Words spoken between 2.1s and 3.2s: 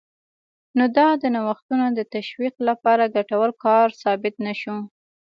تشویق لپاره